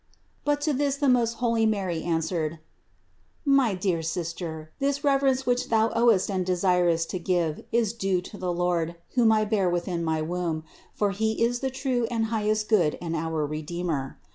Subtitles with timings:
[0.61, 2.57] To this the most holy Mary answered:
[3.45, 8.35] "My dear sister, this reverence which thou owest and desirest to give, is due to
[8.39, 12.67] the Lord, whom I bear within my womb, for He is the true and highest
[12.67, 14.17] Good and our Redeemer.